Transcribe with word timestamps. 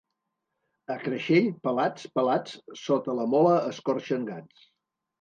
A 0.93 0.95
Creixell, 1.03 1.51
pelats, 1.69 2.09
pelats, 2.17 2.57
sota 2.87 3.19
la 3.23 3.31
mola 3.37 3.55
escorxen 3.71 4.31
gats. 4.35 4.71